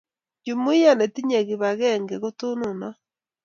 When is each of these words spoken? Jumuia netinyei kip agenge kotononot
Jumuia 0.45 0.91
netinyei 0.99 1.47
kip 1.49 1.61
agenge 1.71 2.15
kotononot 2.23 2.97